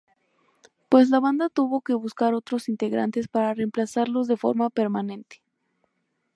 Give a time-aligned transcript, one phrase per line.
[0.89, 5.43] Pues la banda tuvo que buscar otros integrantes para reemplazarlos de forma permanente.